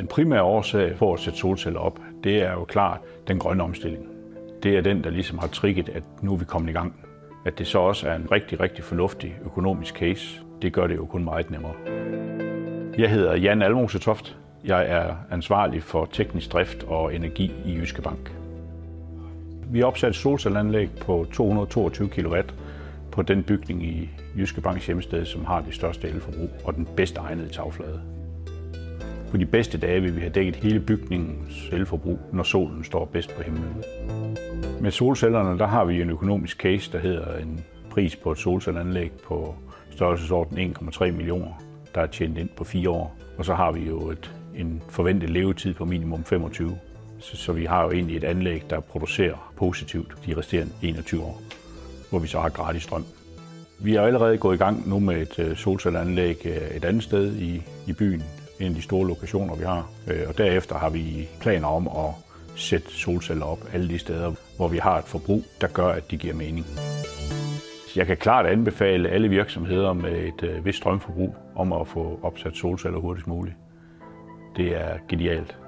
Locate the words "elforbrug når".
31.72-32.42